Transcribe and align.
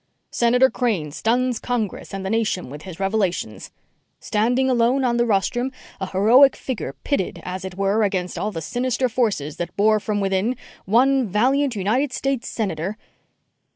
SENATOR 0.31 0.71
CRANE 0.71 1.11
STUNS 1.11 1.59
CONGRESS 1.59 2.11
AND 2.11 2.25
THE 2.25 2.31
NATION 2.31 2.71
WITH 2.71 2.81
HIS 2.81 2.99
REVELATIONS 2.99 3.69
Standing 4.19 4.67
alone 4.67 5.03
on 5.03 5.17
the 5.17 5.27
rostrum, 5.27 5.71
a 5.99 6.07
heroic 6.07 6.55
figure 6.55 6.95
pitted, 7.03 7.39
as 7.45 7.63
it 7.63 7.75
were, 7.77 8.01
against 8.01 8.35
all 8.35 8.51
the 8.51 8.63
sinister 8.63 9.07
forces 9.07 9.57
that 9.57 9.77
bore 9.77 9.99
from 9.99 10.19
within, 10.19 10.55
one 10.85 11.27
valiant 11.27 11.75
United 11.75 12.13
States 12.13 12.47
Senator.... 12.49 12.97